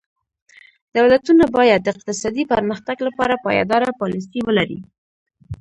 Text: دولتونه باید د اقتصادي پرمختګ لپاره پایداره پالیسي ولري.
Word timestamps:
دولتونه 0.97 1.43
باید 1.57 1.79
د 1.83 1.87
اقتصادي 1.95 2.43
پرمختګ 2.53 2.97
لپاره 3.07 3.35
پایداره 3.45 3.89
پالیسي 4.01 4.39
ولري. 4.47 4.79